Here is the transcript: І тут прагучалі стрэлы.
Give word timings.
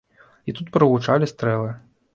І 0.51 0.55
тут 0.59 0.71
прагучалі 0.79 1.31
стрэлы. 1.37 1.71